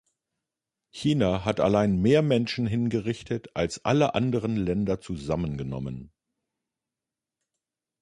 [0.89, 6.11] China hat allein mehr Menschen hingerichtet als alle anderen Länder zusammengenommen.